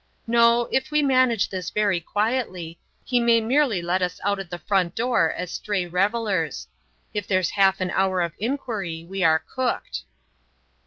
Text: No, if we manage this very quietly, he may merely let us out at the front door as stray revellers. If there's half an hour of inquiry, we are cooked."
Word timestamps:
No, 0.25 0.67
if 0.71 0.89
we 0.89 1.03
manage 1.03 1.47
this 1.47 1.69
very 1.69 1.99
quietly, 1.99 2.79
he 3.05 3.19
may 3.19 3.39
merely 3.39 3.83
let 3.83 4.01
us 4.01 4.19
out 4.23 4.39
at 4.39 4.49
the 4.49 4.57
front 4.57 4.95
door 4.95 5.31
as 5.33 5.51
stray 5.51 5.85
revellers. 5.85 6.67
If 7.13 7.27
there's 7.27 7.51
half 7.51 7.79
an 7.79 7.91
hour 7.91 8.19
of 8.21 8.33
inquiry, 8.39 9.05
we 9.07 9.23
are 9.23 9.37
cooked." 9.37 10.01